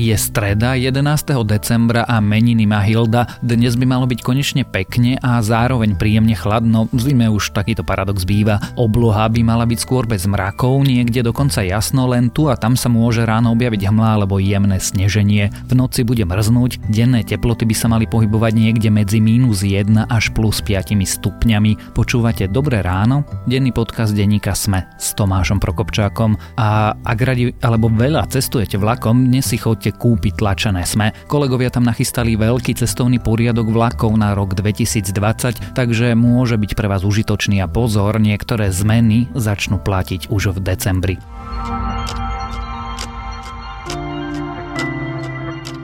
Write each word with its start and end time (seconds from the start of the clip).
Je 0.00 0.16
streda 0.16 0.80
11. 0.80 0.96
decembra 1.44 2.08
a 2.08 2.24
meniny 2.24 2.64
má 2.64 2.80
Hilda. 2.80 3.28
Dnes 3.44 3.76
by 3.76 3.84
malo 3.84 4.08
byť 4.08 4.24
konečne 4.24 4.64
pekne 4.64 5.20
a 5.20 5.44
zároveň 5.44 5.92
príjemne 5.92 6.32
chladno. 6.32 6.88
V 6.88 7.12
zime 7.12 7.28
už 7.28 7.52
takýto 7.52 7.84
paradox 7.84 8.24
býva. 8.24 8.64
Obloha 8.80 9.28
by 9.28 9.44
mala 9.44 9.68
byť 9.68 9.76
skôr 9.76 10.08
bez 10.08 10.24
mrakov, 10.24 10.88
niekde 10.88 11.20
dokonca 11.20 11.60
jasno, 11.60 12.08
len 12.08 12.32
tu 12.32 12.48
a 12.48 12.56
tam 12.56 12.80
sa 12.80 12.88
môže 12.88 13.28
ráno 13.28 13.52
objaviť 13.52 13.92
hmla 13.92 14.16
alebo 14.16 14.40
jemné 14.40 14.80
sneženie. 14.80 15.52
V 15.68 15.76
noci 15.76 16.00
bude 16.00 16.24
mrznúť, 16.24 16.80
denné 16.88 17.20
teploty 17.20 17.68
by 17.68 17.76
sa 17.76 17.92
mali 17.92 18.08
pohybovať 18.08 18.56
niekde 18.56 18.88
medzi 18.88 19.20
mínus 19.20 19.60
1 19.60 20.08
až 20.08 20.32
plus 20.32 20.64
5 20.64 20.96
stupňami. 20.96 21.92
Počúvate 21.92 22.48
Dobré 22.48 22.80
ráno? 22.80 23.28
Denný 23.44 23.76
podcast 23.76 24.16
denníka 24.16 24.56
Sme 24.56 24.88
s 24.96 25.12
Tomášom 25.12 25.60
Prokopčákom 25.60 26.56
a 26.56 26.96
ak 26.96 27.18
radi 27.20 27.52
alebo 27.60 27.92
veľa 27.92 28.24
cestujete 28.32 28.80
vlakom, 28.80 29.28
dnes 29.28 29.44
si 29.44 29.60
chod 29.60 29.89
poďte 29.90 29.98
kúpiť 29.98 30.34
tlačené 30.38 30.82
sme. 30.86 31.10
Kolegovia 31.26 31.70
tam 31.70 31.82
nachystali 31.82 32.38
veľký 32.38 32.78
cestovný 32.78 33.18
poriadok 33.18 33.66
vlakov 33.66 34.14
na 34.14 34.38
rok 34.38 34.54
2020, 34.54 35.74
takže 35.74 36.14
môže 36.14 36.54
byť 36.54 36.78
pre 36.78 36.86
vás 36.86 37.02
užitočný 37.02 37.58
a 37.58 37.66
pozor, 37.66 38.22
niektoré 38.22 38.70
zmeny 38.70 39.26
začnú 39.34 39.82
platiť 39.82 40.30
už 40.30 40.54
v 40.54 40.58
decembri. 40.62 41.16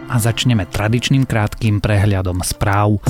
A 0.06 0.16
začneme 0.22 0.64
tradičným 0.70 1.26
krátkým 1.26 1.82
prehľadom 1.82 2.40
správ. 2.46 3.02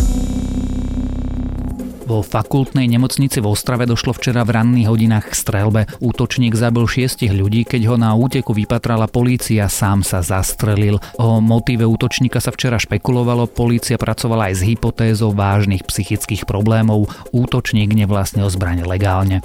Vo 2.06 2.22
fakultnej 2.22 2.86
nemocnici 2.86 3.42
v 3.42 3.50
Ostrave 3.50 3.82
došlo 3.82 4.14
včera 4.14 4.46
v 4.46 4.54
ranných 4.54 4.86
hodinách 4.86 5.26
k 5.26 5.34
strelbe. 5.34 5.80
Útočník 5.98 6.54
zabil 6.54 6.86
šiestich 6.86 7.34
ľudí, 7.34 7.66
keď 7.66 7.82
ho 7.90 7.96
na 7.98 8.14
úteku 8.14 8.54
vypatrala 8.54 9.10
polícia, 9.10 9.66
sám 9.66 10.06
sa 10.06 10.22
zastrelil. 10.22 11.02
O 11.18 11.42
motíve 11.42 11.82
útočníka 11.82 12.38
sa 12.38 12.54
včera 12.54 12.78
špekulovalo, 12.78 13.50
polícia 13.50 13.98
pracovala 13.98 14.54
aj 14.54 14.54
s 14.54 14.62
hypotézou 14.62 15.34
vážnych 15.34 15.82
psychických 15.82 16.46
problémov. 16.46 17.10
Útočník 17.34 17.90
nevlastnil 17.90 18.46
zbraň 18.54 18.86
legálne. 18.86 19.42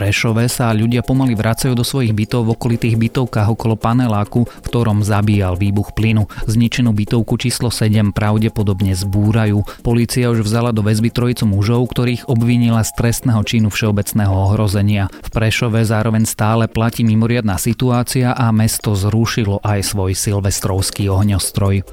Prešove 0.00 0.48
sa 0.48 0.72
ľudia 0.72 1.04
pomaly 1.04 1.36
vracajú 1.36 1.76
do 1.76 1.84
svojich 1.84 2.16
bytov 2.16 2.48
v 2.48 2.56
okolitých 2.56 2.96
bytovkách 2.96 3.52
okolo 3.52 3.76
paneláku, 3.76 4.48
v 4.48 4.64
ktorom 4.64 5.04
zabíjal 5.04 5.60
výbuch 5.60 5.92
plynu. 5.92 6.24
Zničenú 6.48 6.96
bytovku 6.96 7.36
číslo 7.36 7.68
7 7.68 8.16
pravdepodobne 8.16 8.96
zbúrajú. 8.96 9.60
Polícia 9.84 10.32
už 10.32 10.40
vzala 10.40 10.72
do 10.72 10.80
väzby 10.80 11.12
trojicu 11.12 11.44
mužov, 11.44 11.92
ktorých 11.92 12.32
obvinila 12.32 12.80
z 12.80 12.96
trestného 12.96 13.44
činu 13.44 13.68
všeobecného 13.68 14.32
ohrozenia. 14.32 15.12
V 15.20 15.28
Prešove 15.36 15.84
zároveň 15.84 16.24
stále 16.24 16.64
platí 16.64 17.04
mimoriadná 17.04 17.60
situácia 17.60 18.32
a 18.32 18.48
mesto 18.56 18.96
zrušilo 18.96 19.60
aj 19.60 19.84
svoj 19.84 20.16
silvestrovský 20.16 21.12
ohňostroj. 21.12 21.84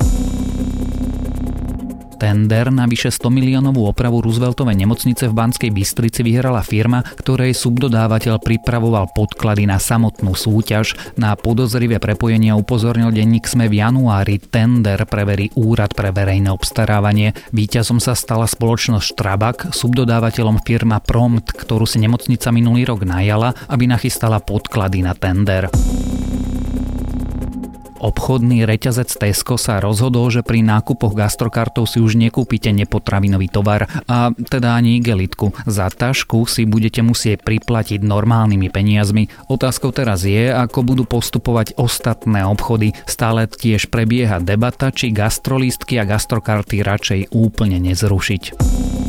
Tender 2.17 2.73
na 2.73 2.89
vyše 2.89 3.13
100 3.13 3.29
miliónovú 3.29 3.85
opravu 3.85 4.25
Rooseveltovej 4.25 4.73
nemocnice 4.73 5.29
v 5.29 5.37
Banskej 5.37 5.69
Bystrici 5.69 6.25
vyhrala 6.25 6.65
firma, 6.65 7.05
ktorej 7.05 7.53
subdodávateľ 7.53 8.41
pripravoval 8.41 9.13
podklady 9.13 9.69
na 9.69 9.77
samotnú 9.77 10.33
súťaž. 10.33 10.97
Na 11.13 11.37
podozrivé 11.37 12.01
prepojenia 12.01 12.57
upozornil 12.57 13.13
denník 13.13 13.45
SME 13.45 13.69
v 13.69 13.85
januári. 13.85 14.41
Tender 14.41 15.05
preverí 15.05 15.53
Úrad 15.53 15.93
pre 15.93 16.09
verejné 16.09 16.49
obstarávanie. 16.49 17.37
Výťazom 17.53 18.01
sa 18.01 18.17
stala 18.17 18.49
spoločnosť 18.49 19.05
Štrabak, 19.13 19.57
subdodávateľom 19.77 20.65
firma 20.65 20.97
Prompt, 20.97 21.53
ktorú 21.53 21.85
si 21.85 22.01
nemocnica 22.01 22.49
minulý 22.49 22.89
rok 22.89 23.05
najala, 23.05 23.53
aby 23.69 23.85
nachystala 23.85 24.41
podklady 24.41 25.05
na 25.05 25.13
tender. 25.13 25.69
Obchodný 27.97 28.69
reťazec 28.69 29.09
Tesco 29.17 29.57
sa 29.57 29.81
rozhodol, 29.81 30.29
že 30.29 30.45
pri 30.45 30.61
nákupoch 30.61 31.17
gastrokartov 31.17 31.89
si 31.89 31.97
už 31.97 32.13
nekúpite 32.13 32.69
nepotravinový 32.69 33.49
tovar 33.49 33.89
a 34.05 34.29
teda 34.33 34.77
ani 34.77 35.01
igelitku. 35.01 35.49
Za 35.65 35.89
tašku 35.89 36.45
si 36.45 36.69
budete 36.69 37.01
musieť 37.01 37.41
priplatiť 37.41 38.05
normálnymi 38.05 38.69
peniazmi. 38.69 39.29
Otázkou 39.49 39.89
teraz 39.89 40.21
je, 40.29 40.53
ako 40.53 40.85
budú 40.85 41.03
postupovať 41.09 41.73
ostatné 41.81 42.45
obchody. 42.45 42.93
Stále 43.09 43.49
tiež 43.49 43.89
prebieha 43.89 44.37
debata, 44.37 44.93
či 44.93 45.09
gastrolístky 45.09 45.97
a 45.97 46.05
gastrokarty 46.05 46.85
radšej 46.85 47.33
úplne 47.33 47.81
nezrušiť 47.81 49.06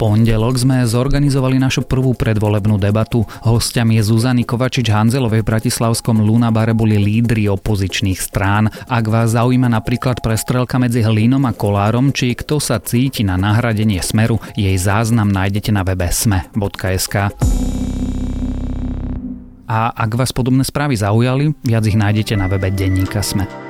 pondelok 0.00 0.56
sme 0.56 0.80
zorganizovali 0.88 1.60
našu 1.60 1.84
prvú 1.84 2.16
predvolebnú 2.16 2.80
debatu. 2.80 3.28
Hostiami 3.44 4.00
je 4.00 4.08
Zuzany 4.08 4.48
Kovačič-Hanzelovej 4.48 5.44
v 5.44 5.48
Bratislavskom 5.52 6.24
Lunabare 6.24 6.72
boli 6.72 6.96
lídry 6.96 7.52
opozičných 7.52 8.16
strán. 8.16 8.72
Ak 8.88 9.04
vás 9.12 9.36
zaujíma 9.36 9.68
napríklad 9.68 10.24
prestrelka 10.24 10.80
medzi 10.80 11.04
Hlínom 11.04 11.44
a 11.44 11.52
Kolárom, 11.52 12.16
či 12.16 12.32
kto 12.32 12.56
sa 12.56 12.80
cíti 12.80 13.28
na 13.28 13.36
nahradenie 13.36 14.00
Smeru, 14.00 14.40
jej 14.56 14.80
záznam 14.80 15.28
nájdete 15.28 15.68
na 15.68 15.84
webe 15.84 16.08
sme.sk. 16.08 17.36
A 19.70 19.78
ak 19.92 20.10
vás 20.16 20.32
podobné 20.32 20.64
správy 20.64 20.96
zaujali, 20.96 21.52
viac 21.60 21.84
ich 21.84 22.00
nájdete 22.00 22.40
na 22.40 22.48
webe 22.48 22.72
Denníka 22.72 23.20
Sme. 23.20 23.69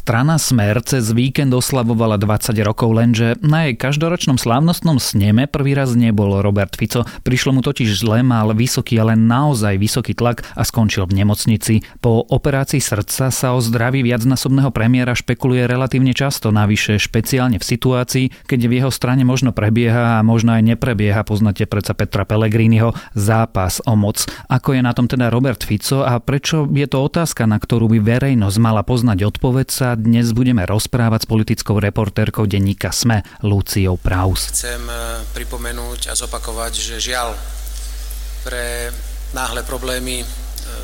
Strana 0.00 0.40
Smer 0.40 0.80
cez 0.80 1.12
víkend 1.12 1.52
oslavovala 1.52 2.16
20 2.16 2.56
rokov, 2.64 2.88
lenže 2.96 3.36
na 3.44 3.68
jej 3.68 3.76
každoročnom 3.76 4.40
slávnostnom 4.40 4.96
sneme 4.96 5.44
prvý 5.44 5.76
raz 5.76 5.92
nebol 5.92 6.40
Robert 6.40 6.72
Fico. 6.72 7.04
Prišlo 7.20 7.52
mu 7.52 7.60
totiž 7.60 8.00
zle, 8.00 8.24
mal 8.24 8.48
vysoký, 8.56 8.96
ale 8.96 9.12
naozaj 9.12 9.76
vysoký 9.76 10.16
tlak 10.16 10.40
a 10.56 10.64
skončil 10.64 11.04
v 11.04 11.20
nemocnici. 11.20 11.84
Po 12.00 12.24
operácii 12.24 12.80
srdca 12.80 13.28
sa 13.28 13.52
o 13.52 13.60
zdraví 13.60 14.00
viacnásobného 14.00 14.72
premiéra 14.72 15.12
špekuluje 15.12 15.68
relatívne 15.68 16.16
často, 16.16 16.48
navyše 16.48 16.96
špeciálne 16.96 17.60
v 17.60 17.68
situácii, 17.68 18.48
keď 18.48 18.60
v 18.72 18.76
jeho 18.80 18.88
strane 18.88 19.28
možno 19.28 19.52
prebieha 19.52 20.16
a 20.16 20.24
možno 20.24 20.56
aj 20.56 20.64
neprebieha, 20.64 21.28
poznáte 21.28 21.68
predsa 21.68 21.92
Petra 21.92 22.24
Pellegriniho, 22.24 22.96
zápas 23.12 23.84
o 23.84 24.00
moc. 24.00 24.24
Ako 24.48 24.72
je 24.72 24.80
na 24.80 24.96
tom 24.96 25.12
teda 25.12 25.28
Robert 25.28 25.60
Fico 25.60 26.08
a 26.08 26.16
prečo 26.24 26.64
je 26.72 26.88
to 26.88 27.04
otázka, 27.04 27.44
na 27.44 27.60
ktorú 27.60 27.92
by 27.92 28.00
verejnosť 28.00 28.56
mala 28.56 28.80
poznať 28.80 29.28
odpoveď 29.28 29.68
sa 29.68 29.89
dnes 29.96 30.34
budeme 30.34 30.66
rozprávať 30.66 31.24
s 31.24 31.30
politickou 31.30 31.78
reportérkou 31.78 32.44
denníka 32.44 32.90
SME 32.90 33.22
Luciou 33.46 33.96
Praus. 33.96 34.50
Chcem 34.52 34.82
e, 34.84 35.22
pripomenúť 35.32 36.10
a 36.10 36.14
zopakovať, 36.18 36.72
že 36.76 36.96
žiaľ 36.98 37.34
pre 38.44 38.94
náhle 39.34 39.62
problémy 39.62 40.22
e, 40.22 40.26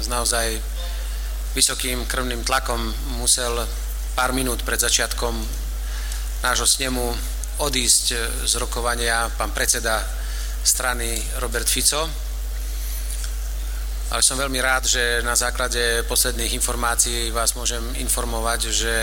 s 0.01 0.07
naozaj 0.07 0.59
vysokým 1.57 2.05
krvným 2.05 2.45
tlakom 2.45 2.79
musel 3.17 3.65
pár 4.17 4.37
minút 4.37 4.61
pred 4.65 4.81
začiatkom 4.81 5.33
nášho 6.45 6.69
snemu 6.69 7.13
odísť 7.61 8.05
e, 8.13 8.17
z 8.45 8.53
rokovania 8.61 9.33
pán 9.37 9.53
predseda 9.57 10.05
strany 10.67 11.17
Robert 11.41 11.71
Fico. 11.71 12.26
Ale 14.07 14.23
som 14.23 14.39
veľmi 14.39 14.63
rád, 14.63 14.87
že 14.87 15.19
na 15.27 15.35
základe 15.35 16.07
posledných 16.07 16.55
informácií 16.55 17.35
vás 17.35 17.59
môžem 17.59 17.83
informovať, 17.99 18.71
že 18.71 18.95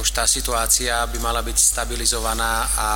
už 0.00 0.08
tá 0.08 0.24
situácia 0.24 1.04
by 1.04 1.20
mala 1.20 1.44
byť 1.44 1.56
stabilizovaná 1.56 2.64
a 2.80 2.88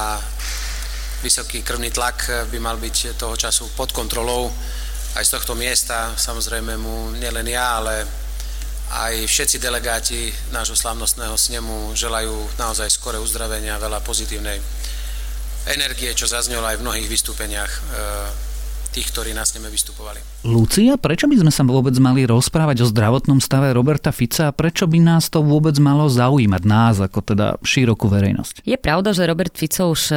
vysoký 1.21 1.61
krvný 1.61 1.93
tlak 1.93 2.49
by 2.49 2.57
mal 2.57 2.81
byť 2.81 3.21
toho 3.21 3.37
času 3.37 3.69
pod 3.77 3.93
kontrolou. 3.93 4.49
Aj 5.13 5.21
z 5.21 5.37
tohto 5.37 5.53
miesta, 5.53 6.17
samozrejme 6.17 6.81
mu 6.81 7.13
nielen 7.13 7.53
ja, 7.53 7.85
ale 7.85 8.09
aj 8.91 9.29
všetci 9.29 9.61
delegáti 9.61 10.33
nášho 10.57 10.75
slavnostného 10.75 11.37
snemu 11.37 11.93
želajú 12.01 12.57
naozaj 12.57 12.89
skore 12.89 13.21
uzdravenia, 13.21 13.77
veľa 13.77 14.01
pozitívnej 14.01 14.57
energie, 15.69 16.17
čo 16.17 16.25
zaznelo 16.25 16.65
aj 16.65 16.81
v 16.81 16.85
mnohých 16.89 17.09
vystúpeniach 17.13 17.71
e, 17.71 17.81
tých, 18.91 19.15
ktorí 19.15 19.31
nás 19.33 19.55
neme 19.55 19.71
vystupovali. 19.71 20.19
Lucia, 20.41 20.97
prečo 20.97 21.29
by 21.29 21.37
sme 21.37 21.53
sa 21.53 21.63
vôbec 21.69 21.93
mali 22.01 22.25
rozprávať 22.25 22.83
o 22.83 22.91
zdravotnom 22.91 23.45
stave 23.45 23.77
Roberta 23.77 24.09
Fica 24.09 24.49
a 24.49 24.57
prečo 24.57 24.89
by 24.89 24.97
nás 24.97 25.29
to 25.29 25.45
vôbec 25.45 25.77
malo 25.77 26.09
zaujímať, 26.09 26.63
nás 26.65 26.97
ako 26.97 27.21
teda 27.21 27.47
širokú 27.61 28.09
verejnosť? 28.09 28.65
Je 28.65 28.81
pravda, 28.81 29.13
že 29.13 29.29
Robert 29.29 29.53
Fico 29.53 29.93
už 29.93 30.11
e, 30.11 30.17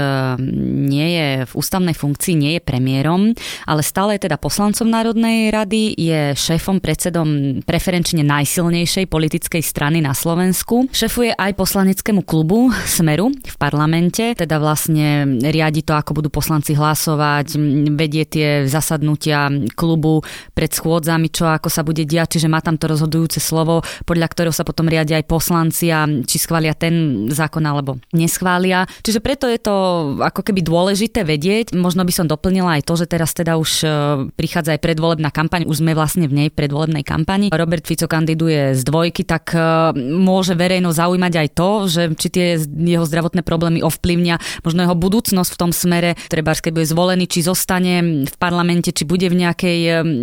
nie 0.87 1.07
je 1.11 1.27
v 1.43 1.51
ústavnej 1.53 1.91
funkcii, 1.91 2.33
nie 2.39 2.51
je 2.57 2.61
premiérom, 2.63 3.35
ale 3.67 3.81
stále 3.83 4.15
je 4.15 4.31
teda 4.31 4.39
poslancom 4.39 4.87
Národnej 4.87 5.51
rady, 5.51 5.93
je 5.99 6.21
šéfom, 6.39 6.79
predsedom 6.79 7.59
preferenčne 7.67 8.23
najsilnejšej 8.23 9.11
politickej 9.11 9.59
strany 9.59 9.99
na 9.99 10.15
Slovensku. 10.15 10.87
Šefuje 10.95 11.35
aj 11.35 11.51
poslaneckému 11.59 12.23
klubu 12.23 12.71
Smeru 12.87 13.29
v 13.29 13.55
parlamente, 13.59 14.33
teda 14.39 14.55
vlastne 14.55 15.27
riadi 15.51 15.83
to, 15.83 15.99
ako 15.99 16.23
budú 16.23 16.31
poslanci 16.31 16.79
hlasovať, 16.79 17.59
vedie 17.91 18.23
tie 18.23 18.62
zasadnutia 18.65 19.51
klubu 19.77 20.25
pred 20.57 20.73
schôdzami, 20.73 21.29
čo 21.29 21.45
ako 21.45 21.69
sa 21.69 21.85
bude 21.85 22.01
diať, 22.07 22.37
čiže 22.39 22.49
má 22.49 22.59
tam 22.59 22.81
to 22.81 22.89
rozhodujúce 22.89 23.37
slovo, 23.37 23.85
podľa 24.09 24.27
ktorého 24.33 24.55
sa 24.55 24.65
potom 24.65 24.89
riadia 24.89 25.21
aj 25.21 25.29
poslanci 25.29 25.93
a 25.93 26.07
či 26.07 26.41
schvália 26.41 26.73
ten 26.73 27.27
zákon 27.29 27.61
alebo 27.61 28.01
neschvália. 28.15 28.89
Čiže 29.05 29.21
preto 29.21 29.45
je 29.45 29.61
to 29.61 29.75
ako 30.17 30.41
keby 30.41 30.65
dôležité 30.65 31.21
vedieť. 31.21 31.77
Možno 31.77 32.01
by 32.01 32.13
som 32.15 32.25
doplnila 32.25 32.81
aj 32.81 32.87
to, 32.89 32.93
že 32.97 33.05
teraz 33.05 33.35
teda 33.37 33.59
už 33.61 33.71
e, 33.83 33.87
prichádza 34.33 34.73
aj 34.73 34.81
predvolebná 34.81 35.29
kampaň, 35.29 35.69
už 35.69 35.85
sme 35.85 35.93
vlastne 35.93 36.25
v 36.25 36.45
nej 36.45 36.49
predvolebnej 36.49 37.05
kampani. 37.05 37.53
Robert 37.53 37.85
Fico 37.85 38.09
kandiduje 38.09 38.73
z 38.73 38.81
dvojky, 38.81 39.27
tak 39.27 39.53
e, 39.53 39.93
môže 39.99 40.57
verejno 40.57 40.89
zaujímať 40.89 41.33
aj 41.37 41.49
to, 41.53 41.69
že 41.85 42.01
či 42.17 42.27
tie 42.33 42.47
jeho 42.63 43.05
zdravotné 43.05 43.45
problémy 43.45 43.85
ovplyvnia 43.85 44.41
možno 44.65 44.85
jeho 44.87 44.95
budúcnosť 44.97 45.51
v 45.53 45.59
tom 45.59 45.71
smere, 45.75 46.15
treba 46.31 46.53
keď 46.53 46.71
bude 46.71 46.87
zvolený, 46.87 47.25
či 47.27 47.43
zostane 47.43 48.23
v 48.23 48.35
parlamente, 48.53 48.93
či 48.93 49.09
bude 49.09 49.25
v 49.33 49.41
nejakej 49.41 49.79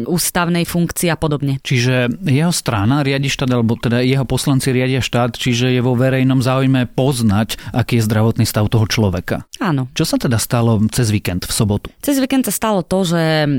ústavnej 0.07 0.63
funkcii 0.63 1.11
a 1.11 1.19
podobne. 1.19 1.59
Čiže 1.67 2.23
jeho 2.23 2.55
strana 2.55 3.03
riadi 3.03 3.27
štát, 3.27 3.51
alebo 3.51 3.75
teda 3.75 4.07
jeho 4.07 4.23
poslanci 4.23 4.71
riadia 4.71 5.03
štát, 5.03 5.35
čiže 5.35 5.75
je 5.75 5.83
vo 5.83 5.99
verejnom 5.99 6.39
záujme 6.39 6.87
poznať, 6.95 7.59
aký 7.75 7.99
je 7.99 8.07
zdravotný 8.07 8.47
stav 8.47 8.71
toho 8.71 8.87
človeka. 8.87 9.51
Áno. 9.59 9.91
Čo 9.99 10.07
sa 10.07 10.17
teda 10.23 10.39
stalo 10.39 10.79
cez 10.95 11.11
víkend 11.11 11.43
v 11.43 11.51
sobotu? 11.51 11.91
Cez 11.99 12.23
víkend 12.23 12.47
sa 12.47 12.55
stalo 12.55 12.87
to, 12.87 13.03
že 13.03 13.51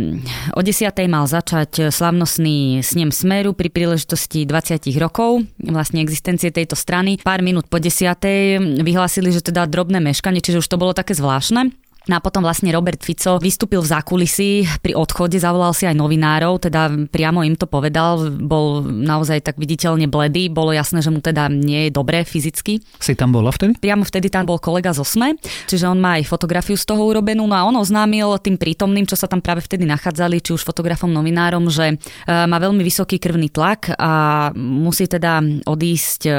o 0.55 0.61
10. 0.63 0.87
mal 1.11 1.27
začať 1.27 1.91
slavnostný 1.91 2.79
snem 2.79 3.11
Smeru 3.11 3.51
pri 3.51 3.67
príležitosti 3.67 4.47
20 4.47 4.87
rokov 4.95 5.43
vlastne 5.59 5.99
existencie 5.99 6.47
tejto 6.47 6.79
strany. 6.79 7.19
Pár 7.19 7.43
minút 7.43 7.67
po 7.67 7.75
10. 7.75 8.79
vyhlásili, 8.79 9.35
že 9.35 9.43
teda 9.43 9.67
drobné 9.67 9.99
meškanie, 9.99 10.39
čiže 10.39 10.63
už 10.63 10.67
to 10.71 10.79
bolo 10.79 10.95
také 10.95 11.11
zvláštne. 11.11 11.75
No 12.09 12.17
a 12.17 12.19
potom 12.23 12.41
vlastne 12.41 12.73
Robert 12.73 12.97
Fico 13.05 13.37
vystúpil 13.37 13.77
v 13.77 13.91
zákulisí, 13.93 14.65
pri 14.81 14.97
odchode 14.97 15.37
zavolal 15.37 15.69
si 15.77 15.85
aj 15.85 15.93
novinárov, 15.93 16.57
teda 16.57 16.89
priamo 17.13 17.45
im 17.45 17.53
to 17.53 17.69
povedal, 17.69 18.25
bol 18.41 18.81
naozaj 18.81 19.45
tak 19.45 19.61
viditeľne 19.61 20.09
bledý, 20.09 20.49
bolo 20.49 20.73
jasné, 20.73 21.05
že 21.05 21.13
mu 21.13 21.21
teda 21.21 21.45
nie 21.53 21.87
je 21.87 21.91
dobré 21.93 22.25
fyzicky. 22.25 22.81
Si 22.97 23.13
tam 23.13 23.29
bola 23.37 23.53
vtedy? 23.53 23.77
Priamo 23.77 24.01
vtedy 24.01 24.33
tam 24.33 24.49
bol 24.49 24.57
kolega 24.57 24.89
z 24.97 25.05
Osme, 25.05 25.37
čiže 25.69 25.85
on 25.85 26.01
má 26.01 26.17
aj 26.17 26.25
fotografiu 26.25 26.73
z 26.73 26.89
toho 26.89 27.05
urobenú, 27.05 27.45
no 27.45 27.53
a 27.53 27.69
on 27.69 27.77
oznámil 27.77 28.33
tým 28.41 28.57
prítomným, 28.57 29.05
čo 29.05 29.13
sa 29.13 29.29
tam 29.29 29.37
práve 29.37 29.61
vtedy 29.61 29.85
nachádzali, 29.85 30.41
či 30.41 30.57
už 30.57 30.65
fotografom, 30.65 31.13
novinárom, 31.13 31.69
že 31.69 31.93
e, 31.93 31.95
má 32.25 32.57
veľmi 32.57 32.81
vysoký 32.81 33.21
krvný 33.21 33.53
tlak 33.53 33.93
a 34.01 34.49
musí 34.57 35.05
teda 35.05 35.45
odísť 35.69 36.21
e, 36.25 36.31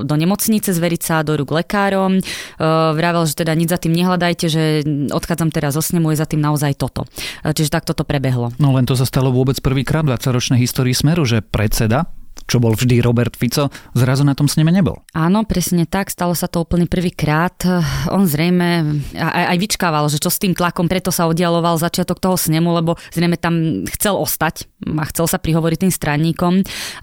do 0.00 0.14
nemocnice, 0.16 0.72
zveriť 0.72 1.02
sa 1.04 1.20
do 1.20 1.36
rúk 1.36 1.52
lekárom. 1.52 2.16
E, 2.16 2.22
vravel, 2.96 3.28
že 3.28 3.36
teda 3.36 3.52
nič 3.52 3.68
za 3.68 3.76
tým 3.76 3.92
nehľadajte, 3.92 4.46
že 4.48 4.64
odchádzam 5.10 5.50
teraz 5.50 5.76
zo 5.76 5.82
snemu, 5.82 6.14
je 6.14 6.22
za 6.22 6.26
tým 6.26 6.40
naozaj 6.42 6.78
toto. 6.78 7.06
E, 7.44 7.52
čiže 7.52 7.70
takto 7.74 7.92
to 7.92 8.06
prebehlo. 8.06 8.54
No 8.62 8.74
len 8.74 8.86
to 8.88 8.94
sa 8.96 9.04
stalo 9.04 9.34
vôbec 9.34 9.58
prvýkrát 9.58 10.06
v 10.06 10.14
20-ročnej 10.14 10.58
histórii 10.62 10.96
Smeru, 10.96 11.26
že 11.26 11.44
predseda 11.44 12.10
čo 12.50 12.58
bol 12.58 12.74
vždy 12.74 12.98
Robert 12.98 13.38
Fico, 13.38 13.70
zrazu 13.94 14.26
na 14.26 14.34
tom 14.34 14.50
sneme 14.50 14.74
nebol. 14.74 14.98
Áno, 15.14 15.46
presne 15.46 15.86
tak, 15.86 16.10
stalo 16.10 16.34
sa 16.34 16.50
to 16.50 16.66
úplne 16.66 16.90
prvýkrát. 16.90 17.54
On 18.10 18.26
zrejme 18.26 19.02
aj, 19.14 19.44
aj 19.54 19.58
vyčkával, 19.58 20.10
že 20.10 20.18
čo 20.18 20.34
s 20.34 20.42
tým 20.42 20.58
tlakom, 20.58 20.90
preto 20.90 21.14
sa 21.14 21.30
oddialoval 21.30 21.78
začiatok 21.78 22.18
toho 22.18 22.34
snemu, 22.34 22.70
lebo 22.82 22.98
zrejme 23.14 23.38
tam 23.38 23.86
chcel 23.86 24.18
ostať 24.18 24.66
a 24.80 25.04
chcel 25.12 25.28
sa 25.28 25.36
prihovoriť 25.36 25.78
tým 25.84 25.92
stranníkom, 25.92 26.54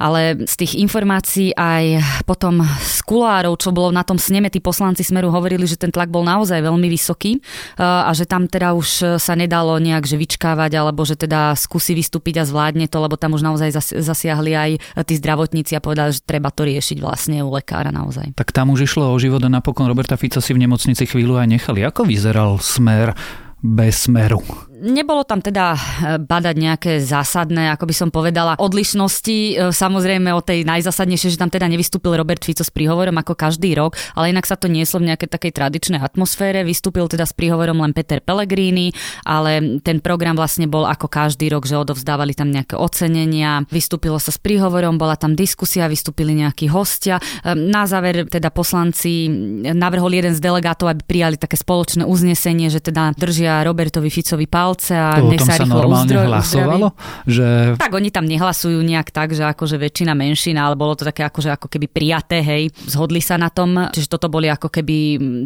ale 0.01 0.49
z 0.49 0.55
tých 0.57 0.81
informácií 0.81 1.53
aj 1.53 2.01
potom 2.25 2.65
z 2.65 2.99
kulárov, 3.05 3.53
čo 3.61 3.69
bolo 3.69 3.93
na 3.93 4.01
tom 4.01 4.17
sneme, 4.17 4.49
tí 4.49 4.57
poslanci 4.57 5.05
Smeru 5.05 5.29
hovorili, 5.29 5.69
že 5.69 5.77
ten 5.77 5.93
tlak 5.93 6.09
bol 6.09 6.25
naozaj 6.25 6.57
veľmi 6.57 6.89
vysoký 6.89 7.37
a 7.77 8.09
že 8.17 8.25
tam 8.25 8.49
teda 8.49 8.73
už 8.73 9.21
sa 9.21 9.33
nedalo 9.37 9.77
nejak 9.77 10.09
že 10.09 10.17
vyčkávať, 10.17 10.71
alebo 10.73 11.05
že 11.05 11.13
teda 11.13 11.53
skúsi 11.53 11.93
vystúpiť 11.93 12.41
a 12.41 12.47
zvládne 12.49 12.89
to, 12.89 12.97
lebo 12.97 13.13
tam 13.13 13.37
už 13.37 13.45
naozaj 13.45 13.73
zasiahli 14.01 14.51
aj 14.57 14.71
tí 15.05 15.13
zdravotníci 15.17 15.77
a 15.77 15.83
povedali, 15.83 16.17
že 16.17 16.25
treba 16.25 16.49
to 16.49 16.65
riešiť 16.65 16.97
vlastne 16.97 17.45
u 17.45 17.49
lekára 17.53 17.93
naozaj. 17.93 18.33
Tak 18.33 18.51
tam 18.51 18.73
už 18.73 18.89
išlo 18.89 19.13
o 19.13 19.17
život 19.21 19.41
a 19.45 19.49
napokon 19.53 19.85
Roberta 19.85 20.17
Fica 20.17 20.41
si 20.41 20.51
v 20.51 20.65
nemocnici 20.65 21.05
chvíľu 21.05 21.37
aj 21.37 21.47
nechali. 21.47 21.85
Ako 21.85 22.03
vyzeral 22.03 22.57
smer 22.57 23.13
bez 23.61 24.09
smeru? 24.09 24.66
Nebolo 24.77 25.25
tam 25.25 25.41
teda 25.41 25.73
e, 25.73 25.79
badať 26.21 26.55
nejaké 26.55 26.91
zásadné, 27.01 27.73
ako 27.73 27.89
by 27.89 27.95
som 27.97 28.09
povedala, 28.13 28.61
odlišnosti. 28.61 29.37
E, 29.37 29.53
samozrejme 29.73 30.29
o 30.37 30.45
tej 30.45 30.69
najzásadnejšie, 30.69 31.33
že 31.33 31.41
tam 31.41 31.49
teda 31.49 31.65
nevystúpil 31.65 32.13
Robert 32.13 32.45
Fico 32.45 32.61
s 32.61 32.69
príhovorom 32.69 33.17
ako 33.17 33.33
každý 33.33 33.73
rok, 33.73 33.97
ale 34.13 34.29
inak 34.29 34.45
sa 34.45 34.53
to 34.53 34.69
nieslo 34.69 35.01
v 35.01 35.09
nejakej 35.09 35.33
takej 35.33 35.51
tradičnej 35.57 35.97
atmosfére. 35.97 36.61
Vystúpil 36.61 37.09
teda 37.09 37.25
s 37.25 37.33
príhovorom 37.33 37.81
len 37.81 37.97
Peter 37.97 38.21
Pellegrini, 38.21 38.93
ale 39.25 39.81
ten 39.81 39.97
program 39.97 40.37
vlastne 40.37 40.69
bol 40.69 40.85
ako 40.85 41.09
každý 41.09 41.49
rok, 41.49 41.65
že 41.65 41.73
odovzdávali 41.73 42.37
tam 42.37 42.53
nejaké 42.53 42.77
ocenenia. 42.77 43.65
Vystúpilo 43.73 44.21
sa 44.21 44.29
s 44.29 44.37
príhovorom, 44.37 45.01
bola 45.01 45.17
tam 45.17 45.33
diskusia, 45.33 45.89
vystúpili 45.89 46.37
nejakí 46.37 46.69
hostia. 46.69 47.17
E, 47.41 47.57
na 47.57 47.89
záver 47.89 48.29
teda 48.29 48.53
poslanci 48.53 49.25
navrhol 49.73 50.13
jeden 50.13 50.37
z 50.37 50.43
delegátov, 50.43 50.93
aby 50.93 51.01
prijali 51.01 51.41
také 51.41 51.57
spoločné 51.57 52.05
uznesenie, 52.05 52.69
že 52.69 52.77
teda 52.77 53.17
držia 53.17 53.65
Robertovi 53.65 54.13
Ficovi 54.13 54.45
pál 54.45 54.66
palce 54.67 54.91
a 54.91 55.23
to 55.23 55.31
nech 55.31 55.39
sa, 55.39 55.55
sa 55.55 55.63
rýchlo 55.63 55.87
normálne 55.87 56.11
uzdroj, 56.11 56.25
hlasovalo? 56.27 56.87
Že... 57.23 57.47
Tak 57.79 57.91
oni 57.95 58.09
tam 58.11 58.25
nehlasujú 58.27 58.79
nejak 58.83 59.15
tak, 59.15 59.31
že 59.31 59.47
akože 59.47 59.79
väčšina 59.79 60.11
menšina, 60.11 60.67
ale 60.67 60.75
bolo 60.75 60.99
to 60.99 61.07
také 61.07 61.23
akože 61.23 61.55
ako 61.55 61.71
keby 61.71 61.87
prijaté, 61.87 62.43
hej, 62.43 62.75
zhodli 62.91 63.23
sa 63.23 63.39
na 63.39 63.47
tom, 63.47 63.87
čiže 63.95 64.11
toto 64.11 64.27
boli 64.27 64.51
ako 64.51 64.67
keby 64.67 64.97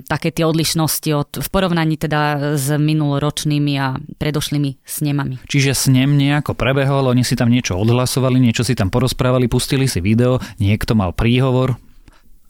také 0.10 0.34
tie 0.34 0.42
odlišnosti 0.42 1.10
od, 1.14 1.30
v 1.38 1.48
porovnaní 1.54 2.02
teda 2.02 2.54
s 2.58 2.74
minuloročnými 2.74 3.74
a 3.78 3.94
predošlými 4.18 4.82
snemami. 4.82 5.38
Čiže 5.46 5.78
snem 5.78 6.18
nejako 6.18 6.58
prebehol, 6.58 7.14
oni 7.14 7.22
si 7.22 7.38
tam 7.38 7.54
niečo 7.54 7.78
odhlasovali, 7.78 8.42
niečo 8.42 8.66
si 8.66 8.74
tam 8.74 8.90
porozprávali, 8.90 9.46
pustili 9.46 9.86
si 9.86 10.02
video, 10.02 10.42
niekto 10.58 10.98
mal 10.98 11.14
príhovor, 11.14 11.78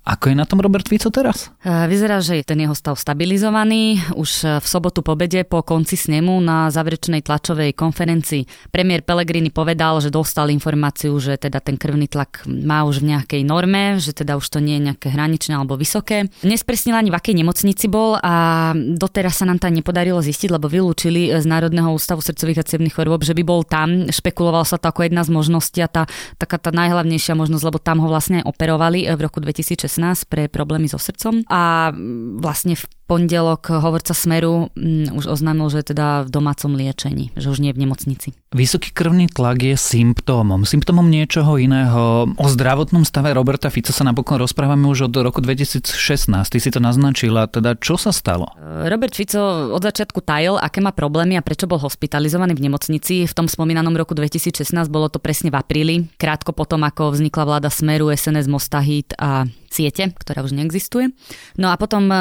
ako 0.01 0.33
je 0.33 0.35
na 0.35 0.49
tom 0.49 0.57
Robert 0.57 0.89
Fico 0.89 1.13
teraz? 1.13 1.53
E, 1.61 1.85
vyzerá, 1.85 2.17
že 2.25 2.41
je 2.41 2.43
ten 2.43 2.57
jeho 2.57 2.73
stav 2.73 2.97
stabilizovaný. 2.97 4.01
Už 4.17 4.57
v 4.57 4.65
sobotu 4.65 5.05
po 5.05 5.13
bede 5.13 5.45
po 5.45 5.61
konci 5.61 5.93
snemu 5.93 6.41
na 6.41 6.73
záverečnej 6.73 7.21
tlačovej 7.21 7.77
konferencii 7.77 8.73
premiér 8.73 9.05
Pellegrini 9.05 9.53
povedal, 9.53 10.01
že 10.01 10.09
dostal 10.09 10.49
informáciu, 10.49 11.13
že 11.21 11.37
teda 11.37 11.61
ten 11.61 11.77
krvný 11.77 12.09
tlak 12.09 12.49
má 12.49 12.81
už 12.81 13.05
v 13.05 13.13
nejakej 13.13 13.41
norme, 13.45 14.01
že 14.01 14.17
teda 14.17 14.41
už 14.41 14.49
to 14.49 14.57
nie 14.57 14.81
je 14.81 14.89
nejaké 14.89 15.13
hraničné 15.13 15.53
alebo 15.53 15.77
vysoké. 15.77 16.33
Nespresnil 16.41 16.97
ani 16.97 17.13
v 17.13 17.21
akej 17.21 17.37
nemocnici 17.37 17.85
bol 17.85 18.17
a 18.17 18.73
doteraz 18.73 19.37
sa 19.37 19.45
nám 19.45 19.61
tam 19.61 19.69
nepodarilo 19.77 20.17
zistiť, 20.17 20.49
lebo 20.49 20.65
vylúčili 20.65 21.29
z 21.29 21.45
Národného 21.45 21.93
ústavu 21.93 22.25
srdcových 22.25 22.65
a 22.65 22.67
cievnych 22.67 22.97
chorôb, 22.97 23.21
že 23.21 23.37
by 23.37 23.43
bol 23.45 23.61
tam. 23.61 24.09
Špekuloval 24.09 24.65
sa 24.65 24.81
to 24.81 24.89
ako 24.89 25.05
jedna 25.05 25.21
z 25.21 25.29
možností 25.29 25.85
a 25.85 25.89
tá, 25.91 26.09
taká 26.41 26.57
tá 26.57 26.73
najhlavnejšia 26.73 27.37
možnosť, 27.37 27.63
lebo 27.69 27.77
tam 27.77 28.01
ho 28.01 28.09
vlastne 28.09 28.41
operovali 28.41 29.05
v 29.05 29.19
roku 29.21 29.37
2016 29.37 29.90
pre 30.29 30.47
problémy 30.47 30.87
so 30.87 31.01
srdcom 31.01 31.43
a 31.49 31.91
vlastne 32.39 32.77
v 32.77 32.83
pondelok 33.11 33.75
hovorca 33.83 34.15
Smeru 34.15 34.71
mm, 34.71 35.11
už 35.11 35.27
oznámil, 35.27 35.67
že 35.67 35.83
teda 35.83 36.23
v 36.23 36.31
domácom 36.31 36.71
liečení, 36.71 37.35
že 37.35 37.51
už 37.51 37.59
nie 37.59 37.75
v 37.75 37.83
nemocnici. 37.83 38.31
Vysoký 38.55 38.95
krvný 38.95 39.27
tlak 39.27 39.67
je 39.67 39.75
symptómom, 39.75 40.63
symptómom 40.63 41.03
niečoho 41.11 41.59
iného. 41.59 42.31
O 42.39 42.47
zdravotnom 42.47 43.03
stave 43.03 43.35
Roberta 43.35 43.67
Fica 43.67 43.91
sa 43.91 44.07
napokon 44.07 44.39
rozprávame 44.39 44.87
už 44.87 45.11
od 45.11 45.27
roku 45.27 45.43
2016. 45.43 45.91
Ty 46.31 46.59
si 46.63 46.69
to 46.71 46.79
naznačila, 46.79 47.51
teda 47.51 47.75
čo 47.75 47.99
sa 47.99 48.15
stalo? 48.15 48.55
Robert 48.87 49.11
Fico 49.11 49.75
od 49.75 49.83
začiatku 49.83 50.23
tajil, 50.23 50.55
aké 50.55 50.79
má 50.79 50.95
problémy 50.95 51.35
a 51.35 51.43
prečo 51.43 51.67
bol 51.67 51.83
hospitalizovaný 51.83 52.55
v 52.55 52.71
nemocnici. 52.71 53.27
V 53.27 53.33
tom 53.35 53.51
spomínanom 53.51 53.91
roku 53.91 54.15
2016 54.15 54.71
bolo 54.87 55.11
to 55.11 55.19
presne 55.19 55.51
v 55.51 55.59
apríli, 55.59 55.95
krátko 56.15 56.55
potom, 56.55 56.79
ako 56.87 57.11
vznikla 57.11 57.43
vláda 57.43 57.67
Smeru, 57.67 58.07
SNS 58.07 58.47
Mostahit 58.47 59.11
a 59.19 59.51
siete, 59.71 60.11
ktorá 60.19 60.43
už 60.43 60.51
neexistuje. 60.51 61.15
No 61.55 61.71
a 61.71 61.79
potom 61.79 62.11
e, 62.11 62.19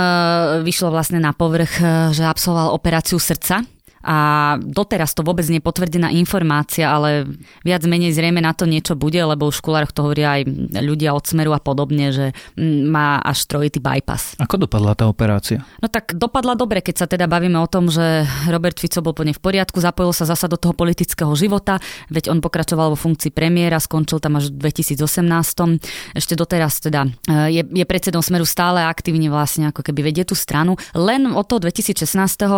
vyšlo 0.81 0.97
vlastne 0.97 1.21
na 1.21 1.37
povrch, 1.37 1.77
e, 1.77 2.17
že 2.17 2.25
absolvoval 2.25 2.73
operáciu 2.73 3.21
srdca 3.21 3.69
a 4.01 4.57
doteraz 4.57 5.13
to 5.13 5.21
vôbec 5.21 5.45
nie 5.53 5.61
je 5.61 5.69
potvrdená 5.69 6.09
informácia, 6.17 6.89
ale 6.89 7.29
viac 7.61 7.85
menej 7.85 8.17
zrejme 8.17 8.41
na 8.41 8.57
to 8.57 8.65
niečo 8.65 8.97
bude, 8.97 9.21
lebo 9.21 9.53
v 9.53 9.59
školároch 9.61 9.93
to 9.93 10.09
hovoria 10.09 10.41
aj 10.41 10.49
ľudia 10.81 11.13
od 11.13 11.25
Smeru 11.29 11.53
a 11.53 11.61
podobne, 11.61 12.09
že 12.09 12.33
mm, 12.57 12.89
má 12.89 13.21
až 13.21 13.45
trojitý 13.45 13.77
bypass. 13.77 14.41
Ako 14.41 14.57
dopadla 14.57 14.97
tá 14.97 15.05
operácia? 15.05 15.61
No 15.85 15.93
tak 15.93 16.17
dopadla 16.17 16.57
dobre, 16.57 16.81
keď 16.81 17.05
sa 17.05 17.07
teda 17.07 17.29
bavíme 17.29 17.61
o 17.61 17.69
tom, 17.69 17.93
že 17.93 18.25
Robert 18.49 18.81
Fico 18.81 19.05
bol 19.05 19.13
plne 19.13 19.37
v 19.37 19.43
poriadku, 19.43 19.77
zapojil 19.85 20.17
sa 20.17 20.25
zasa 20.25 20.49
do 20.49 20.57
toho 20.57 20.73
politického 20.73 21.37
života, 21.37 21.77
veď 22.09 22.33
on 22.33 22.41
pokračoval 22.41 22.97
vo 22.97 22.99
funkcii 22.99 23.37
premiéra, 23.37 23.77
skončil 23.77 24.17
tam 24.17 24.41
až 24.41 24.49
v 24.49 24.65
2018. 24.65 26.17
Ešte 26.17 26.35
doteraz 26.41 26.81
teda 26.81 27.05
e, 27.29 27.61
je, 27.61 27.63
je 27.69 27.85
predsedom 27.85 28.25
Smeru 28.25 28.49
stále 28.49 28.81
aktívne 28.81 29.29
vlastne 29.29 29.69
ako 29.69 29.85
keby 29.85 30.09
vedie 30.09 30.25
tú 30.25 30.33
stranu. 30.33 30.81
Len 30.97 31.29
od 31.37 31.45
toho 31.45 31.61
2016. 31.61 32.09
E, 32.17 32.49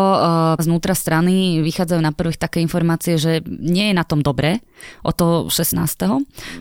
znútra 0.63 0.95
strany 0.95 1.32
strany 1.33 1.65
vychádzajú 1.65 2.01
na 2.05 2.13
prvých 2.13 2.39
také 2.39 2.61
informácie, 2.61 3.17
že 3.17 3.41
nie 3.47 3.91
je 3.91 3.95
na 3.97 4.05
tom 4.05 4.21
dobre 4.21 4.61
od 5.07 5.15
toho 5.15 5.35
16. 5.47 5.79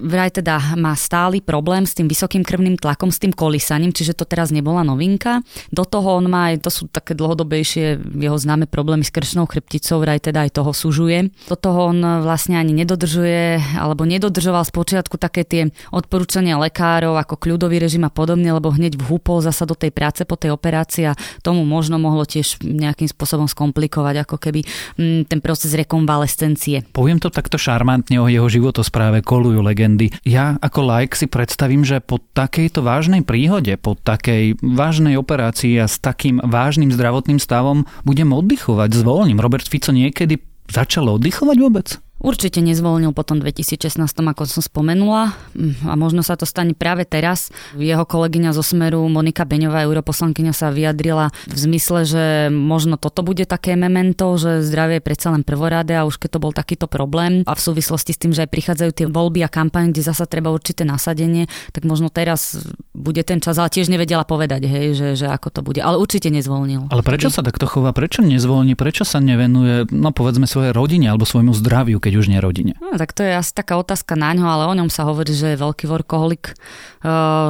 Vraj 0.05 0.29
teda 0.29 0.77
má 0.77 0.93
stály 0.93 1.41
problém 1.41 1.89
s 1.89 1.97
tým 1.97 2.05
vysokým 2.05 2.45
krvným 2.45 2.77
tlakom, 2.77 3.09
s 3.09 3.17
tým 3.17 3.33
kolísaním, 3.33 3.91
čiže 3.91 4.13
to 4.13 4.29
teraz 4.29 4.53
nebola 4.53 4.85
novinka. 4.85 5.41
Do 5.73 5.83
toho 5.83 6.21
on 6.21 6.29
má, 6.29 6.53
to 6.61 6.69
sú 6.69 6.85
také 6.87 7.17
dlhodobejšie 7.17 7.97
jeho 7.97 8.37
známe 8.37 8.69
problémy 8.69 9.01
s 9.01 9.11
kršnou 9.11 9.49
chrbticou, 9.49 10.05
vraj 10.05 10.21
teda 10.21 10.45
aj 10.45 10.53
toho 10.53 10.71
sužuje. 10.71 11.33
Do 11.49 11.57
toho 11.57 11.91
on 11.91 12.21
vlastne 12.21 12.61
ani 12.61 12.77
nedodržuje, 12.77 13.77
alebo 13.81 14.05
nedodržoval 14.05 14.63
spočiatku 14.63 15.17
také 15.17 15.41
tie 15.41 15.73
odporúčania 15.89 16.61
lekárov 16.61 17.17
ako 17.17 17.41
kľudový 17.41 17.81
režim 17.81 18.05
a 18.05 18.13
podobne, 18.13 18.53
lebo 18.53 18.69
hneď 18.69 19.01
vhúpol 19.01 19.41
zasa 19.41 19.65
do 19.65 19.73
tej 19.73 19.89
práce 19.89 20.21
po 20.29 20.37
tej 20.37 20.53
operácii 20.53 21.09
a 21.09 21.17
tomu 21.41 21.65
možno 21.65 21.97
mohlo 21.97 22.21
tiež 22.21 22.61
nejakým 22.61 23.09
spôsobom 23.09 23.49
skomplikovať 23.49 24.29
ako 24.29 24.37
keby 24.37 24.60
mm, 24.97 25.27
ten 25.27 25.39
proces 25.39 25.73
rekonvalescencie. 25.73 26.89
Poviem 26.93 27.17
to 27.17 27.33
takto 27.33 27.57
šarmantne 27.57 28.21
o 28.21 28.27
jeho 28.27 28.47
životospráve 28.47 29.25
kolujú 29.25 29.63
legendy. 29.63 30.13
Ja 30.27 30.57
ako 30.59 30.85
like 30.85 31.15
si 31.17 31.25
predstavím, 31.25 31.87
že 31.87 32.03
po 32.03 32.19
takejto 32.19 32.83
vážnej 32.85 33.25
príhode, 33.25 33.73
po 33.79 33.95
takej 33.95 34.59
vážnej 34.61 35.15
operácii 35.17 35.79
a 35.81 35.87
s 35.87 35.97
takým 35.97 36.41
vážnym 36.43 36.91
zdravotným 36.93 37.39
stavom 37.39 37.87
budem 38.03 38.33
oddychovať, 38.35 38.89
zvolním. 38.97 39.39
Robert 39.41 39.65
Fico 39.65 39.95
niekedy 39.95 40.41
začal 40.69 41.11
oddychovať 41.11 41.57
vôbec? 41.59 41.87
Určite 42.21 42.61
nezvolnil 42.61 43.11
potom 43.11 43.41
2016, 43.41 43.97
ako 44.05 44.45
som 44.45 44.61
spomenula 44.61 45.33
mm, 45.57 45.89
a 45.89 45.97
možno 45.97 46.21
sa 46.21 46.37
to 46.37 46.45
stane 46.45 46.77
práve 46.77 47.03
teraz. 47.03 47.49
Jeho 47.73 48.05
kolegyňa 48.05 48.53
zo 48.53 48.61
Smeru 48.61 49.01
Monika 49.09 49.43
Beňová, 49.43 49.83
europoslankyňa 49.89 50.53
sa 50.53 50.69
vyjadrila 50.69 51.33
v 51.49 51.57
zmysle, 51.57 51.99
že 52.05 52.23
možno 52.53 53.01
toto 53.01 53.25
bude 53.25 53.49
také 53.49 53.73
memento, 53.73 54.37
že 54.37 54.61
zdravie 54.61 55.01
je 55.01 55.03
predsa 55.03 55.33
len 55.33 55.41
prvoráde 55.41 55.97
a 55.97 56.05
už 56.05 56.21
keď 56.21 56.37
to 56.37 56.43
bol 56.43 56.53
takýto 56.53 56.85
problém 56.85 57.41
a 57.49 57.57
v 57.57 57.61
súvislosti 57.61 58.13
s 58.13 58.21
tým, 58.21 58.31
že 58.37 58.45
aj 58.45 58.53
prichádzajú 58.53 58.91
tie 58.93 59.07
voľby 59.09 59.41
a 59.41 59.49
kampaň, 59.49 59.89
kde 59.89 60.05
zasa 60.05 60.29
treba 60.29 60.53
určité 60.53 60.85
nasadenie, 60.85 61.49
tak 61.73 61.89
možno 61.89 62.13
teraz 62.13 62.61
bude 62.93 63.25
ten 63.25 63.41
čas, 63.41 63.57
ale 63.57 63.73
tiež 63.73 63.89
nevedela 63.89 64.21
povedať, 64.21 64.69
hej, 64.69 64.93
že, 64.93 65.07
že 65.17 65.27
ako 65.31 65.49
to 65.49 65.61
bude. 65.65 65.81
Ale 65.81 65.97
určite 65.97 66.29
nezvolnil. 66.29 66.85
Ale 66.93 67.01
prečo 67.01 67.33
sa 67.33 67.41
takto 67.41 67.65
chová? 67.65 67.95
Prečo 67.95 68.21
nezvolní? 68.21 68.77
Prečo 68.77 69.07
sa 69.07 69.17
nevenuje, 69.17 69.89
no 69.89 70.13
povedzme, 70.13 70.45
svojej 70.45 70.75
rodine 70.75 71.09
alebo 71.09 71.25
svojmu 71.25 71.55
zdraviu, 71.57 71.97
keď 71.97 72.10
už 72.17 72.31
nie 72.31 72.39
rodine? 72.41 72.73
No, 72.81 72.97
tak 72.97 73.13
to 73.13 73.21
je 73.21 73.35
asi 73.35 73.51
taká 73.53 73.77
otázka 73.77 74.17
na 74.19 74.33
ňo, 74.33 74.47
ale 74.47 74.63
o 74.67 74.73
ňom 74.73 74.89
sa 74.89 75.07
hovorí, 75.07 75.31
že 75.31 75.53
je 75.53 75.61
veľký 75.61 75.85
workoholik, 75.87 76.55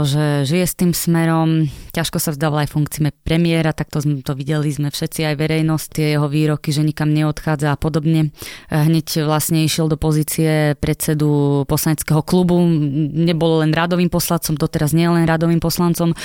že 0.05 0.45
žije 0.45 0.65
s 0.65 0.75
tým 0.75 0.91
smerom, 0.91 1.69
ťažko 1.91 2.17
sa 2.19 2.33
vzdával 2.33 2.65
aj 2.65 2.73
funkcii 2.73 3.11
premiéra, 3.25 3.75
tak 3.75 3.91
to, 3.91 4.01
to 4.03 4.31
videli 4.33 4.71
sme 4.71 4.89
všetci 4.93 5.27
aj 5.27 5.35
verejnosť, 5.35 5.87
tie 5.91 6.15
jeho 6.15 6.27
výroky, 6.31 6.71
že 6.71 6.85
nikam 6.85 7.11
neodchádza 7.11 7.73
a 7.73 7.77
podobne. 7.77 8.31
Hneď 8.71 9.27
vlastne 9.27 9.63
išiel 9.65 9.91
do 9.91 9.99
pozície 9.99 10.75
predsedu 10.79 11.63
poslaneckého 11.67 12.23
klubu, 12.23 12.63
nebol 13.11 13.63
len 13.65 13.75
radovým 13.75 14.09
poslancom, 14.09 14.55
teraz 14.55 14.95
nie 14.95 15.05
len 15.05 15.27
radovým 15.27 15.59
poslancom, 15.59 16.15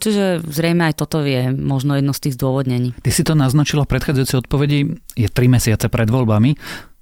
čiže 0.00 0.42
zrejme 0.42 0.90
aj 0.90 0.94
toto 0.98 1.22
je 1.22 1.54
možno 1.54 1.94
jedno 1.94 2.10
z 2.10 2.28
tých 2.28 2.34
zdôvodnení. 2.34 2.98
Ty 2.98 3.10
si 3.14 3.22
to 3.22 3.38
naznačila 3.38 3.86
v 3.86 3.94
predchádzajúcej 3.94 4.42
odpovedi, 4.42 4.78
je 5.14 5.28
tri 5.30 5.46
mesiace 5.46 5.86
pred 5.86 6.10
voľbami. 6.10 6.58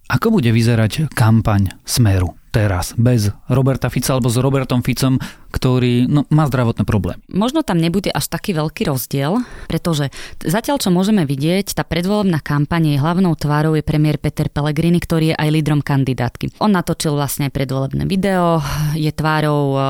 Ako 0.09 0.41
bude 0.41 0.49
vyzerať 0.49 1.13
kampaň 1.13 1.69
Smeru 1.85 2.38
teraz, 2.51 2.97
bez 2.97 3.31
Roberta 3.49 3.93
Fica 3.93 4.17
alebo 4.17 4.33
s 4.33 4.37
Robertom 4.41 4.81
Ficom, 4.81 5.21
ktorý 5.49 6.05
no, 6.09 6.29
má 6.29 6.45
zdravotné 6.45 6.85
problémy. 6.85 7.21
Možno 7.33 7.65
tam 7.65 7.81
nebude 7.81 8.13
až 8.13 8.29
taký 8.29 8.53
veľký 8.53 8.89
rozdiel, 8.89 9.41
pretože 9.71 10.13
zatiaľ, 10.45 10.77
čo 10.77 10.93
môžeme 10.93 11.25
vidieť, 11.25 11.73
tá 11.73 11.85
predvolebná 11.85 12.45
kampaň 12.45 12.95
jej 12.95 12.99
hlavnou 13.01 13.33
tvárou 13.37 13.73
je 13.77 13.85
premiér 13.85 14.21
Peter 14.21 14.53
Pellegrini, 14.53 15.01
ktorý 15.01 15.33
je 15.33 15.37
aj 15.37 15.49
lídrom 15.49 15.81
kandidátky. 15.81 16.61
On 16.61 16.69
natočil 16.69 17.17
vlastne 17.17 17.49
aj 17.49 17.57
predvolebné 17.57 18.05
video, 18.05 18.61
je 18.93 19.09
tvárou 19.13 19.77
eh, 19.77 19.85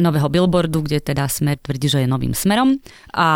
nového 0.00 0.28
billboardu, 0.32 0.84
kde 0.84 1.04
teda 1.04 1.28
Smer 1.28 1.58
tvrdí, 1.58 1.90
že 1.90 2.04
je 2.04 2.08
novým 2.08 2.32
smerom. 2.32 2.78
A 3.16 3.28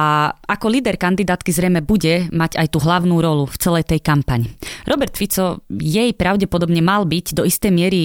ako 0.47 0.67
líder 0.71 0.95
kandidátky 0.95 1.51
zrejme 1.51 1.83
bude 1.83 2.31
mať 2.31 2.61
aj 2.61 2.67
tú 2.71 2.79
hlavnú 2.79 3.19
rolu 3.19 3.45
v 3.49 3.57
celej 3.59 3.85
tej 3.91 4.01
kampani. 4.05 4.47
Robert 4.87 5.19
Fico 5.19 5.65
jej 5.69 6.15
pravdepodobne 6.15 6.79
mal 6.79 7.05
byť 7.05 7.37
do 7.37 7.43
istej 7.43 7.73
miery 7.75 8.01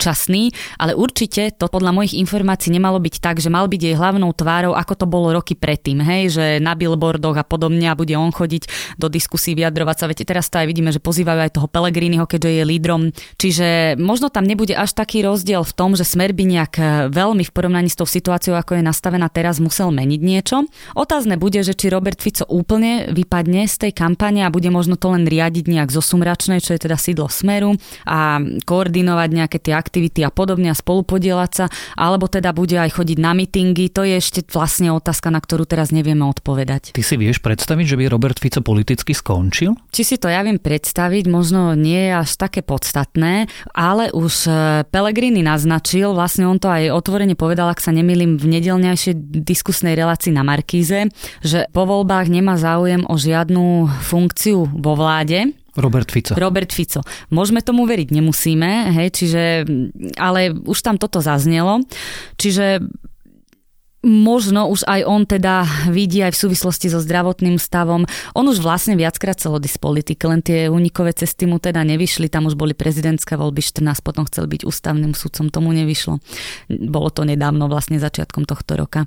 účastný, 0.00 0.56
ale 0.80 0.96
určite 0.96 1.52
to 1.52 1.68
podľa 1.68 1.92
mojich 1.92 2.16
informácií 2.16 2.72
nemalo 2.72 2.96
byť 2.96 3.20
tak, 3.20 3.36
že 3.36 3.52
mal 3.52 3.68
byť 3.68 3.80
jej 3.84 3.94
hlavnou 4.00 4.32
tvárou, 4.32 4.72
ako 4.72 5.04
to 5.04 5.04
bolo 5.04 5.36
roky 5.36 5.52
predtým, 5.52 6.00
hej, 6.00 6.32
že 6.32 6.44
na 6.56 6.72
billboardoch 6.72 7.36
a 7.36 7.44
podobne 7.44 7.84
a 7.84 7.92
bude 7.92 8.16
on 8.16 8.32
chodiť 8.32 8.96
do 8.96 9.12
diskusí, 9.12 9.52
vyjadrovať 9.52 9.96
sa. 10.00 10.08
Viete, 10.08 10.24
teraz 10.24 10.48
to 10.48 10.56
aj 10.56 10.66
vidíme, 10.72 10.88
že 10.88 11.04
pozývajú 11.04 11.40
aj 11.44 11.52
toho 11.60 11.68
Pelegriniho, 11.68 12.24
keďže 12.24 12.48
je 12.48 12.64
lídrom. 12.64 13.02
Čiže 13.36 14.00
možno 14.00 14.32
tam 14.32 14.48
nebude 14.48 14.72
až 14.72 14.96
taký 14.96 15.20
rozdiel 15.20 15.60
v 15.68 15.76
tom, 15.76 15.92
že 15.92 16.08
Smer 16.08 16.32
by 16.32 16.44
nejak 16.48 16.74
e, 16.80 16.84
veľmi 17.12 17.44
v 17.44 17.52
porovnaní 17.52 17.92
s 17.92 18.00
tou 18.00 18.08
situáciou, 18.08 18.56
ako 18.56 18.80
je 18.80 18.88
nastavená 18.88 19.28
teraz, 19.28 19.60
musel 19.60 19.92
meniť 19.92 20.20
niečo. 20.24 20.64
Otázne 20.96 21.36
bude, 21.36 21.60
že 21.60 21.76
či 21.76 21.92
Robert 21.92 22.24
Fico 22.24 22.48
úplne 22.48 23.12
vypadne 23.12 23.68
z 23.68 23.76
tej 23.88 23.92
kampane 23.92 24.48
a 24.48 24.54
bude 24.54 24.72
možno 24.72 24.96
to 24.96 25.12
len 25.12 25.28
riadiť 25.28 25.68
nejak 25.68 25.92
zo 25.92 26.00
Sumračnej, 26.00 26.64
čo 26.64 26.72
je 26.72 26.88
teda 26.88 26.96
sídlo 26.96 27.28
Smeru 27.28 27.76
a 28.08 28.40
koordinovať 28.64 29.28
nejaké 29.28 29.58
tie 29.60 29.74
aktivity 29.74 29.89
a 29.98 30.30
podobne 30.30 30.70
a 30.70 30.76
spolupodielať 30.76 31.50
sa, 31.50 31.66
alebo 31.98 32.30
teda 32.30 32.54
bude 32.54 32.78
aj 32.78 33.00
chodiť 33.00 33.18
na 33.18 33.34
mítingy, 33.34 33.90
to 33.90 34.06
je 34.06 34.16
ešte 34.16 34.40
vlastne 34.50 34.94
otázka, 34.94 35.28
na 35.32 35.42
ktorú 35.42 35.66
teraz 35.66 35.90
nevieme 35.90 36.22
odpovedať. 36.26 36.94
Ty 36.94 37.02
si 37.02 37.16
vieš 37.18 37.42
predstaviť, 37.42 37.94
že 37.94 37.98
by 37.98 38.04
Robert 38.06 38.38
Fico 38.38 38.62
politicky 38.62 39.12
skončil? 39.16 39.74
Či 39.90 40.02
si 40.06 40.16
to 40.16 40.30
ja 40.30 40.46
viem 40.46 40.60
predstaviť, 40.60 41.24
možno 41.26 41.74
nie 41.74 42.10
je 42.10 42.12
až 42.14 42.30
také 42.38 42.62
podstatné, 42.62 43.50
ale 43.74 44.14
už 44.14 44.34
e, 44.46 44.50
Pelegrini 44.88 45.42
naznačil, 45.42 46.14
vlastne 46.14 46.46
on 46.46 46.62
to 46.62 46.70
aj 46.70 46.92
otvorene 46.94 47.34
povedal, 47.34 47.70
ak 47.70 47.82
sa 47.82 47.90
nemýlim 47.90 48.38
v 48.38 48.46
nedelňajšej 48.58 49.14
diskusnej 49.42 49.98
relácii 49.98 50.30
na 50.30 50.46
Markíze, 50.46 51.10
že 51.42 51.66
po 51.74 51.88
voľbách 51.88 52.30
nemá 52.30 52.54
záujem 52.60 53.02
o 53.08 53.14
žiadnu 53.18 53.90
funkciu 54.06 54.70
vo 54.70 54.92
vláde, 54.94 55.54
Robert 55.78 56.10
Fico. 56.10 56.34
Robert 56.34 56.70
Fico. 56.74 57.00
Môžeme 57.30 57.62
tomu 57.62 57.86
veriť, 57.86 58.10
nemusíme, 58.10 58.90
hej, 58.96 59.08
čiže, 59.14 59.42
ale 60.18 60.50
už 60.50 60.78
tam 60.82 60.98
toto 60.98 61.22
zaznelo. 61.22 61.82
Čiže 62.34 62.82
Možno 64.00 64.64
už 64.72 64.88
aj 64.88 65.04
on 65.04 65.28
teda 65.28 65.68
vidí 65.92 66.24
aj 66.24 66.32
v 66.32 66.40
súvislosti 66.48 66.88
so 66.88 67.04
zdravotným 67.04 67.60
stavom. 67.60 68.08
On 68.32 68.44
už 68.48 68.64
vlastne 68.64 68.96
viackrát 68.96 69.36
chcel 69.36 69.60
odísť 69.60 69.76
z 69.76 69.82
politiky, 69.84 70.22
len 70.24 70.40
tie 70.40 70.72
unikové 70.72 71.12
cesty 71.12 71.44
mu 71.44 71.60
teda 71.60 71.84
nevyšli. 71.84 72.32
Tam 72.32 72.48
už 72.48 72.56
boli 72.56 72.72
prezidentské 72.72 73.36
voľby 73.36 73.60
14, 73.60 74.00
potom 74.00 74.24
chcel 74.24 74.48
byť 74.48 74.64
ústavným 74.64 75.12
sudcom, 75.12 75.52
tomu 75.52 75.76
nevyšlo. 75.76 76.16
Bolo 76.88 77.12
to 77.12 77.28
nedávno, 77.28 77.68
vlastne 77.68 78.00
začiatkom 78.00 78.48
tohto 78.48 78.80
roka. 78.80 79.04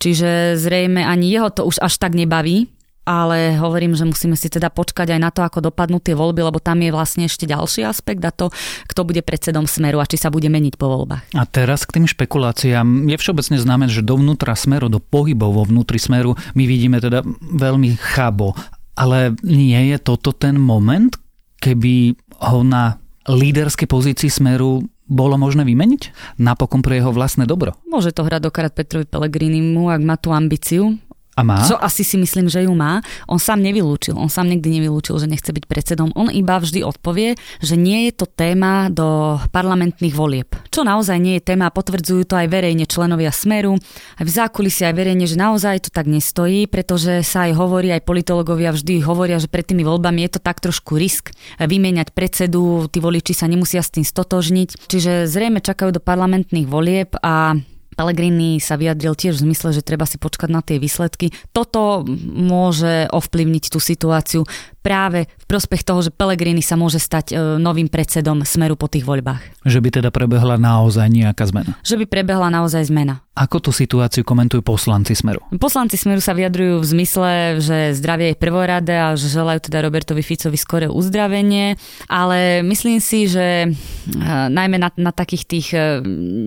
Čiže 0.00 0.56
zrejme 0.56 1.04
ani 1.04 1.28
jeho 1.28 1.52
to 1.52 1.68
už 1.68 1.76
až 1.84 2.00
tak 2.00 2.16
nebaví, 2.16 2.72
ale 3.04 3.56
hovorím, 3.56 3.96
že 3.96 4.04
musíme 4.04 4.36
si 4.36 4.52
teda 4.52 4.68
počkať 4.68 5.16
aj 5.16 5.20
na 5.20 5.30
to, 5.32 5.40
ako 5.40 5.72
dopadnú 5.72 5.98
tie 5.98 6.12
voľby, 6.12 6.44
lebo 6.44 6.60
tam 6.60 6.84
je 6.84 6.92
vlastne 6.92 7.24
ešte 7.26 7.48
ďalší 7.48 7.82
aspekt 7.88 8.22
a 8.22 8.30
to, 8.30 8.52
kto 8.86 9.00
bude 9.02 9.24
predsedom 9.24 9.64
Smeru 9.64 9.98
a 9.98 10.08
či 10.08 10.20
sa 10.20 10.28
bude 10.28 10.46
meniť 10.46 10.74
po 10.76 10.86
voľbách. 10.86 11.34
A 11.34 11.42
teraz 11.48 11.88
k 11.88 12.00
tým 12.00 12.06
špekuláciám. 12.06 13.08
Je 13.08 13.16
všeobecne 13.16 13.56
známe, 13.56 13.86
že 13.88 14.04
dovnútra 14.04 14.52
Smeru, 14.54 14.92
do 14.92 15.00
pohybov 15.00 15.56
vo 15.56 15.64
vnútri 15.64 15.96
Smeru 15.96 16.36
my 16.54 16.64
vidíme 16.68 17.00
teda 17.00 17.24
veľmi 17.40 17.96
chabo. 17.98 18.52
Ale 18.94 19.32
nie 19.46 19.94
je 19.94 19.96
toto 19.96 20.36
ten 20.36 20.60
moment, 20.60 21.16
keby 21.62 22.16
ho 22.52 22.60
na 22.60 23.00
líderskej 23.24 23.88
pozícii 23.88 24.28
Smeru 24.28 24.84
bolo 25.10 25.34
možné 25.34 25.66
vymeniť? 25.66 26.02
Napokon 26.38 26.86
pre 26.86 27.02
jeho 27.02 27.10
vlastné 27.10 27.44
dobro. 27.48 27.74
Môže 27.90 28.14
to 28.14 28.22
hrať 28.22 28.46
dokrát 28.46 28.70
Petrovi 28.70 29.08
Pellegrinimu, 29.10 29.90
ak 29.90 30.00
má 30.06 30.14
tú 30.14 30.30
ambíciu, 30.30 31.00
a 31.40 31.42
má? 31.42 31.64
Čo 31.64 31.80
asi 31.80 32.04
si 32.04 32.20
myslím, 32.20 32.52
že 32.52 32.68
ju 32.68 32.72
má. 32.76 33.00
On 33.24 33.40
sám 33.40 33.64
nevylúčil. 33.64 34.12
On 34.12 34.28
sám 34.28 34.52
nikdy 34.52 34.80
nevylúčil, 34.80 35.16
že 35.16 35.24
nechce 35.24 35.48
byť 35.48 35.64
predsedom. 35.64 36.12
On 36.12 36.28
iba 36.28 36.60
vždy 36.60 36.84
odpovie, 36.84 37.40
že 37.64 37.80
nie 37.80 38.08
je 38.08 38.12
to 38.20 38.26
téma 38.28 38.92
do 38.92 39.40
parlamentných 39.48 40.12
volieb. 40.12 40.52
Čo 40.68 40.84
naozaj 40.84 41.16
nie 41.16 41.40
je 41.40 41.48
téma, 41.48 41.72
potvrdzujú 41.72 42.28
to 42.28 42.36
aj 42.36 42.52
verejne 42.52 42.84
členovia 42.84 43.32
Smeru. 43.32 43.80
Aj 44.20 44.24
v 44.24 44.30
zákulisi 44.30 44.84
aj 44.84 44.94
verejne, 44.94 45.24
že 45.24 45.40
naozaj 45.40 45.88
to 45.88 45.90
tak 45.90 46.04
nestojí, 46.04 46.68
pretože 46.68 47.24
sa 47.24 47.48
aj 47.48 47.56
hovorí, 47.56 47.88
aj 47.90 48.04
politológovia 48.04 48.76
vždy 48.76 49.00
hovoria, 49.00 49.40
že 49.40 49.48
pred 49.48 49.64
tými 49.64 49.82
voľbami 49.86 50.28
je 50.28 50.36
to 50.36 50.40
tak 50.44 50.60
trošku 50.60 51.00
risk 51.00 51.32
vymieňať 51.56 52.12
predsedu, 52.12 52.90
tí 52.92 53.00
voliči 53.00 53.32
sa 53.32 53.48
nemusia 53.48 53.80
s 53.80 53.94
tým 53.94 54.04
stotožniť. 54.04 54.90
Čiže 54.90 55.24
zrejme 55.24 55.64
čakajú 55.64 55.96
do 55.96 56.02
parlamentných 56.02 56.68
volieb 56.68 57.16
a 57.24 57.56
Pellegrini 58.00 58.56
sa 58.64 58.80
vyjadril 58.80 59.12
tiež 59.12 59.36
v 59.36 59.52
zmysle, 59.52 59.76
že 59.76 59.84
treba 59.84 60.08
si 60.08 60.16
počkať 60.16 60.48
na 60.48 60.64
tie 60.64 60.80
výsledky. 60.80 61.36
Toto 61.52 62.00
môže 62.32 63.04
ovplyvniť 63.12 63.68
tú 63.68 63.76
situáciu. 63.76 64.48
Práve 64.80 65.28
v 65.28 65.44
prospech 65.46 65.84
toho, 65.84 66.00
že 66.00 66.10
Pelegrini 66.10 66.64
sa 66.64 66.76
môže 66.76 66.96
stať 66.96 67.32
e, 67.32 67.34
novým 67.60 67.86
predsedom 67.86 68.44
Smeru 68.44 68.76
po 68.76 68.88
tých 68.88 69.04
voľbách. 69.04 69.64
Že 69.68 69.78
by 69.84 69.88
teda 70.00 70.08
prebehla 70.08 70.56
naozaj 70.56 71.06
nejaká 71.12 71.44
zmena? 71.48 71.76
Že 71.84 72.04
by 72.04 72.06
prebehla 72.08 72.48
naozaj 72.48 72.88
zmena. 72.88 73.20
Ako 73.36 73.60
tú 73.60 73.70
situáciu 73.72 74.24
komentujú 74.24 74.60
poslanci 74.60 75.16
Smeru? 75.16 75.40
Poslanci 75.56 75.96
Smeru 75.96 76.20
sa 76.20 76.36
vyjadrujú 76.36 76.80
v 76.80 76.86
zmysle, 76.96 77.30
že 77.60 77.96
zdravie 77.96 78.32
je 78.32 78.40
prvorade 78.40 78.92
a 78.92 79.16
že 79.16 79.32
želajú 79.32 79.64
teda 79.64 79.84
Robertovi 79.84 80.20
Ficovi 80.24 80.56
skore 80.56 80.88
uzdravenie, 80.88 81.76
ale 82.08 82.60
myslím 82.64 83.00
si, 83.00 83.28
že 83.28 83.64
e, 83.64 83.68
najmä 84.28 84.80
na, 84.80 84.92
na 84.96 85.12
takých 85.12 85.44
tých 85.44 85.68
e, 85.76 86.00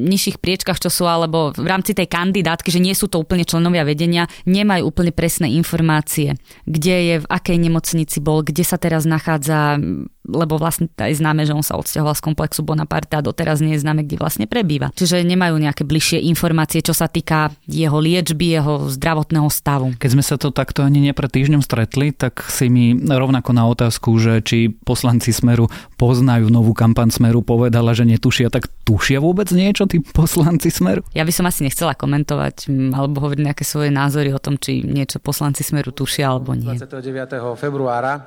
nižších 0.09 0.37
priečkach, 0.41 0.81
čo 0.81 0.89
sú, 0.89 1.05
alebo 1.05 1.53
v 1.53 1.65
rámci 1.65 1.93
tej 1.93 2.09
kandidátky, 2.09 2.69
že 2.69 2.81
nie 2.81 2.93
sú 2.97 3.09
to 3.09 3.21
úplne 3.21 3.45
členovia 3.45 3.85
vedenia, 3.85 4.29
nemajú 4.45 4.89
úplne 4.89 5.13
presné 5.13 5.53
informácie, 5.53 6.37
kde 6.65 6.95
je, 6.97 7.15
v 7.21 7.29
akej 7.29 7.57
nemocnici 7.57 8.22
bol, 8.23 8.47
kde 8.47 8.63
sa 8.63 8.79
teraz 8.79 9.03
nachádza, 9.03 9.75
lebo 10.23 10.55
vlastne 10.55 10.87
aj 10.95 11.19
známe, 11.19 11.43
že 11.43 11.51
on 11.51 11.63
sa 11.63 11.75
odsťahoval 11.75 12.15
z 12.15 12.23
komplexu 12.23 12.61
Bonaparte 12.63 13.19
a 13.19 13.25
doteraz 13.25 13.59
nie 13.59 13.75
je 13.75 13.83
známe, 13.83 14.07
kde 14.07 14.15
vlastne 14.19 14.45
prebýva. 14.47 14.95
Čiže 14.95 15.23
nemajú 15.27 15.59
nejaké 15.59 15.83
bližšie 15.83 16.23
informácie, 16.31 16.79
čo 16.79 16.95
sa 16.95 17.11
týka 17.11 17.51
jeho 17.67 17.99
liečby, 17.99 18.55
jeho 18.55 18.87
zdravotného 18.87 19.47
stavu. 19.51 19.91
Keď 19.99 20.09
sme 20.15 20.23
sa 20.23 20.39
to 20.39 20.55
takto 20.55 20.83
ani 20.83 21.03
nepred 21.03 21.27
týždňom 21.27 21.59
stretli, 21.59 22.15
tak 22.15 22.47
si 22.47 22.71
mi 22.71 22.95
rovnako 22.95 23.51
na 23.51 23.67
otázku, 23.67 24.15
že 24.19 24.39
či 24.43 24.71
poslanci 24.71 25.35
Smeru 25.35 25.67
poznajú 25.99 26.47
novú 26.47 26.71
kampan 26.71 27.11
Smeru, 27.11 27.43
povedala, 27.43 27.91
že 27.91 28.07
netušia, 28.07 28.47
tak 28.47 28.71
tušia 28.87 29.19
vôbec 29.19 29.51
niečo 29.51 29.87
tí 29.87 29.99
poslanci 29.99 30.71
Smeru? 30.71 31.03
Ja 31.11 31.27
by 31.27 31.33
som 31.35 31.47
asi 31.47 31.67
nechcela 31.67 31.95
komentovať 31.95 32.71
alebo 32.95 33.27
hovoriť 33.27 33.41
nejaké 33.43 33.63
svoje 33.67 33.91
názory 33.91 34.31
o 34.31 34.39
tom, 34.39 34.55
či 34.55 34.83
niečo 34.87 35.19
poslanci 35.19 35.67
Smeru 35.67 35.91
tušia 35.91 36.31
alebo 36.31 36.55
nie. 36.55 36.71
29. 36.79 37.59
februára 37.59 38.23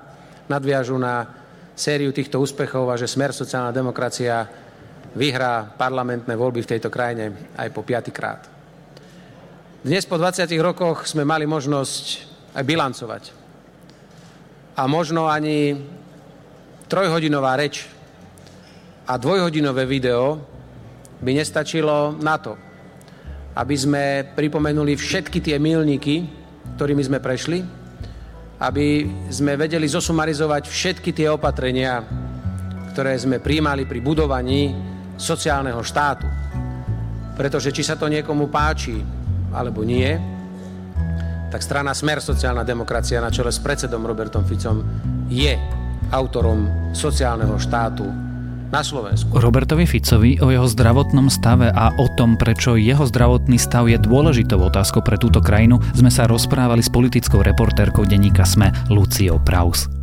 nadviažu 0.47 0.95
na 0.99 1.46
sériu 1.77 2.09
týchto 2.11 2.41
úspechov 2.41 2.89
a 2.89 2.97
že 2.97 3.05
Smer 3.05 3.37
sociálna 3.37 3.69
demokracia 3.69 4.49
vyhrá 5.13 5.69
parlamentné 5.77 6.33
voľby 6.33 6.65
v 6.65 6.71
tejto 6.77 6.89
krajine 6.89 7.53
aj 7.53 7.69
po 7.69 7.85
piatýkrát. 7.85 8.49
Dnes 9.85 10.09
po 10.09 10.17
20 10.17 10.49
rokoch 10.65 11.05
sme 11.05 11.29
mali 11.29 11.45
možnosť 11.45 12.05
aj 12.57 12.65
bilancovať. 12.65 13.23
A 14.77 14.83
možno 14.89 15.29
ani 15.29 15.77
trojhodinová 16.89 17.61
reč 17.61 17.85
a 19.07 19.21
dvojhodinové 19.21 19.85
video 19.85 20.41
by 21.21 21.31
nestačilo 21.33 22.17
na 22.19 22.37
to, 22.41 22.57
aby 23.57 23.77
sme 23.77 24.05
pripomenuli 24.37 24.97
všetky 24.97 25.45
tie 25.45 25.57
milníky, 25.61 26.25
ktorými 26.77 27.05
sme 27.05 27.21
prešli, 27.21 27.65
aby 28.57 29.05
sme 29.29 29.59
vedeli 29.61 29.85
zosumarizovať 29.85 30.65
všetky 30.69 31.13
tie 31.13 31.29
opatrenia, 31.29 32.01
ktoré 32.97 33.13
sme 33.21 33.37
príjmali 33.37 33.85
pri 33.85 34.01
budovaní 34.01 34.73
sociálneho 35.21 35.81
štátu. 35.85 36.25
Pretože 37.37 37.69
či 37.69 37.85
sa 37.85 38.01
to 38.01 38.09
niekomu 38.09 38.49
páči 38.49 38.97
alebo 39.53 39.85
nie, 39.85 40.09
tak 41.53 41.61
strana 41.61 41.93
Smer 41.93 42.25
sociálna 42.25 42.65
demokracia 42.65 43.21
na 43.21 43.29
čele 43.29 43.53
s 43.53 43.61
predsedom 43.61 44.05
Robertom 44.05 44.45
Ficom 44.45 44.81
je 45.29 45.53
autorom 46.13 46.93
sociálneho 46.97 47.61
štátu 47.61 48.09
na 48.71 48.85
Slovensku. 48.85 49.33
Robertovi 49.37 49.89
Ficovi 49.89 50.39
o 50.43 50.53
jeho 50.53 50.69
zdravotnom 50.69 51.33
stave 51.33 51.73
a 51.73 51.95
o 51.97 52.07
tom, 52.15 52.37
prečo 52.37 52.77
jeho 52.77 53.07
zdravotný 53.07 53.57
stav 53.57 53.89
je 53.89 53.99
dôležitou 53.99 54.61
otázkou 54.61 55.01
pre 55.01 55.17
túto 55.17 55.41
krajinu, 55.41 55.81
sme 55.97 56.13
sa 56.13 56.29
rozprávali 56.29 56.85
s 56.85 56.93
politickou 56.93 57.41
reportérkou 57.41 58.05
denníka 58.05 58.45
SME 58.45 58.75
Luciou 58.93 59.41
Praus. 59.41 59.96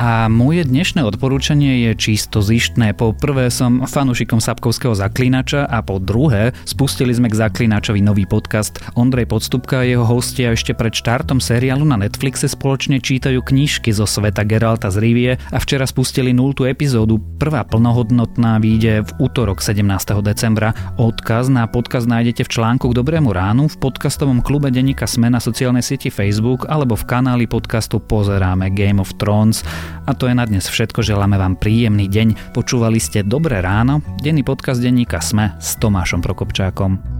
A 0.00 0.32
moje 0.32 0.64
dnešné 0.64 1.04
odporúčanie 1.04 1.84
je 1.84 1.92
čisto 1.92 2.40
zištné. 2.40 2.96
Po 2.96 3.12
prvé 3.12 3.52
som 3.52 3.84
fanúšikom 3.84 4.40
Sapkovského 4.40 4.96
zaklinača 4.96 5.68
a 5.68 5.84
po 5.84 6.00
druhé 6.00 6.56
spustili 6.64 7.12
sme 7.12 7.28
k 7.28 7.36
zaklinačovi 7.36 8.00
nový 8.00 8.24
podcast. 8.24 8.80
Ondrej 8.96 9.28
Podstupka 9.28 9.84
a 9.84 9.84
jeho 9.84 10.08
hostia 10.08 10.56
ešte 10.56 10.72
pred 10.72 10.96
štartom 10.96 11.36
seriálu 11.36 11.84
na 11.84 12.00
Netflixe 12.00 12.48
spoločne 12.48 12.96
čítajú 12.96 13.44
knižky 13.44 13.92
zo 13.92 14.08
sveta 14.08 14.40
Geralta 14.48 14.88
z 14.88 15.04
Rivie 15.04 15.32
a 15.36 15.60
včera 15.60 15.84
spustili 15.84 16.32
nultú 16.32 16.64
epizódu. 16.64 17.20
Prvá 17.36 17.60
plnohodnotná 17.68 18.56
vyjde 18.56 19.04
v 19.04 19.10
útorok 19.20 19.60
17. 19.60 19.84
decembra. 20.24 20.72
Odkaz 20.96 21.52
na 21.52 21.68
podcast 21.68 22.08
nájdete 22.08 22.48
v 22.48 22.52
článku 22.56 22.88
k 22.88 22.96
Dobrému 22.96 23.36
ránu 23.36 23.68
v 23.68 23.76
podcastovom 23.76 24.40
klube 24.40 24.72
denníka 24.72 25.04
Sme 25.04 25.28
na 25.28 25.44
sociálnej 25.44 25.84
sieti 25.84 26.08
Facebook 26.08 26.64
alebo 26.72 26.96
v 26.96 27.04
kanáli 27.04 27.44
podcastu 27.44 28.00
Pozeráme 28.00 28.72
Game 28.72 28.96
of 28.96 29.12
Thrones. 29.20 29.60
A 30.08 30.10
to 30.16 30.26
je 30.26 30.34
na 30.34 30.44
dnes 30.48 30.66
všetko, 30.66 31.04
želáme 31.04 31.36
vám 31.38 31.60
príjemný 31.60 32.10
deň. 32.10 32.52
Počúvali 32.56 32.98
ste 32.98 33.22
Dobré 33.22 33.62
ráno, 33.62 34.02
denný 34.20 34.42
podcast 34.42 34.82
denníka 34.82 35.22
Sme 35.22 35.54
s 35.60 35.76
Tomášom 35.78 36.24
Prokopčákom. 36.24 37.19